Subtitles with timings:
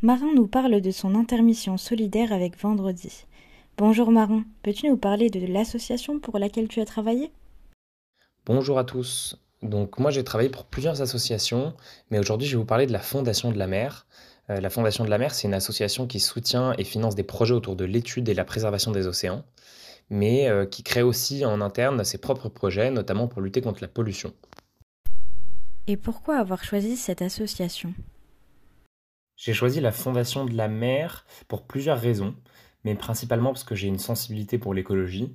[0.00, 3.26] Marin nous parle de son intermission solidaire avec Vendredi.
[3.76, 7.32] Bonjour Marin, peux-tu nous parler de l'association pour laquelle tu as travaillé?
[8.46, 9.40] Bonjour à tous.
[9.60, 11.74] Donc moi j'ai travaillé pour plusieurs associations,
[12.12, 14.06] mais aujourd'hui je vais vous parler de la Fondation de la mer.
[14.50, 17.54] Euh, la Fondation de la mer, c'est une association qui soutient et finance des projets
[17.54, 19.42] autour de l'étude et la préservation des océans,
[20.10, 23.88] mais euh, qui crée aussi en interne ses propres projets, notamment pour lutter contre la
[23.88, 24.32] pollution.
[25.88, 27.94] Et pourquoi avoir choisi cette association?
[29.38, 32.34] J'ai choisi la Fondation de la mer pour plusieurs raisons,
[32.84, 35.32] mais principalement parce que j'ai une sensibilité pour l'écologie,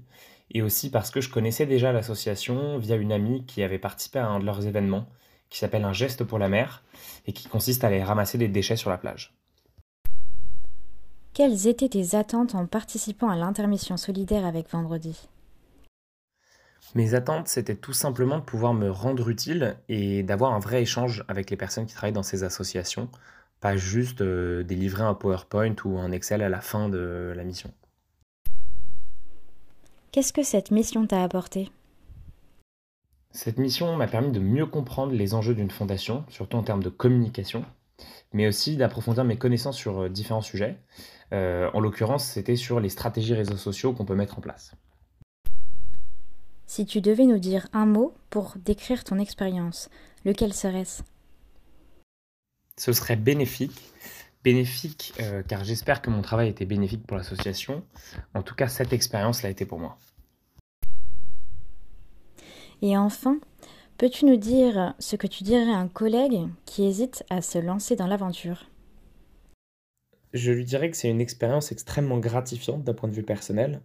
[0.52, 4.28] et aussi parce que je connaissais déjà l'association via une amie qui avait participé à
[4.28, 5.08] un de leurs événements,
[5.50, 6.84] qui s'appelle Un geste pour la mer,
[7.28, 9.34] et qui consiste à aller ramasser des déchets sur la plage.
[11.34, 15.30] Quelles étaient tes attentes en participant à l'intermission solidaire avec Vendredi?
[16.94, 21.24] Mes attentes, c'était tout simplement de pouvoir me rendre utile et d'avoir un vrai échange
[21.30, 23.08] avec les personnes qui travaillent dans ces associations,
[23.64, 27.72] pas juste euh, délivrer un PowerPoint ou un Excel à la fin de la mission.
[30.12, 31.72] Qu'est-ce que cette mission t'a apporté?
[33.32, 36.90] Cette mission m'a permis de mieux comprendre les enjeux d'une fondation, surtout en termes de
[36.90, 37.64] communication,
[38.34, 40.78] mais aussi d'approfondir mes connaissances sur euh, différents sujets.
[41.32, 44.74] Euh, en l'occurrence, c'était sur les stratégies réseaux sociaux qu'on peut mettre en place.
[46.66, 49.90] Si tu devais nous dire un mot pour décrire ton expérience,
[50.26, 51.04] lequel serait-ce?
[52.80, 53.94] Ce serait bénéfique.
[54.44, 57.84] Bénéfique euh, car j'espère que mon travail était bénéfique pour l'association.
[58.34, 59.98] En tout cas, cette expérience l'a été pour moi.
[62.82, 63.38] Et enfin,
[63.98, 67.96] peux-tu nous dire ce que tu dirais à un collègue qui hésite à se lancer
[67.96, 68.66] dans l'aventure?
[70.34, 73.82] Je lui dirais que c'est une expérience extrêmement gratifiante d'un point de vue personnel,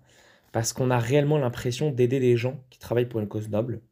[0.51, 3.83] parce qu'on a réellement l'impression d'aider des gens qui travaillent pour une cause noble.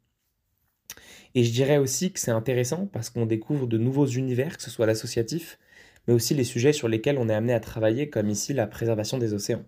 [1.37, 4.71] Et je dirais aussi que c'est intéressant parce qu'on découvre de nouveaux univers, que ce
[4.71, 5.59] soit l'associatif,
[6.07, 9.19] mais aussi les sujets sur lesquels on est amené à travailler, comme ici la préservation
[9.19, 9.61] des océans.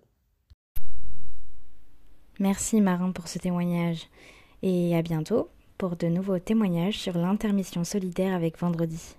[2.40, 4.08] Merci Marin pour ce témoignage
[4.64, 9.19] et à bientôt pour de nouveaux témoignages sur l'intermission solidaire avec Vendredi.